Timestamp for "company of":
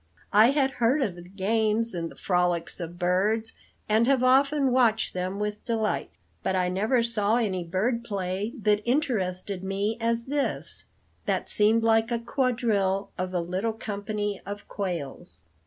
13.73-14.67